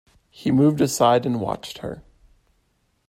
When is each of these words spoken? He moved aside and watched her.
He 0.31 0.49
moved 0.49 0.81
aside 0.81 1.27
and 1.27 1.39
watched 1.39 1.77
her. 1.85 2.01